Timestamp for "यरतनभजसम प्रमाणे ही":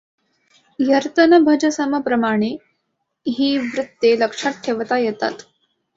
0.79-3.57